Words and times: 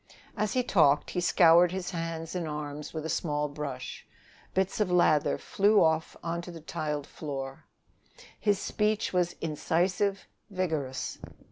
As 0.35 0.53
he 0.53 0.63
talked 0.63 1.11
he 1.11 1.21
scoured 1.21 1.71
his 1.71 1.91
hands 1.91 2.33
and 2.33 2.47
arms 2.47 2.91
with 2.91 3.05
a 3.05 3.07
small 3.09 3.47
brush; 3.47 4.03
bits 4.55 4.79
of 4.79 4.89
lather 4.89 5.37
flew 5.37 5.83
off 5.83 6.17
on 6.23 6.41
to 6.41 6.49
the 6.49 6.59
tiled 6.59 7.05
floor. 7.05 7.65
His 8.39 8.57
speech 8.57 9.13
was 9.13 9.35
incisive, 9.41 10.25
vigorous. 10.49 11.19